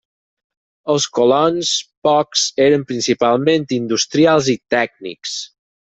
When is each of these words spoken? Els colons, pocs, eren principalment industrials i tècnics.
Els 0.93 1.05
colons, 1.17 1.75
pocs, 2.09 2.47
eren 2.67 2.89
principalment 2.95 3.71
industrials 3.81 4.53
i 4.57 4.61
tècnics. 4.79 5.41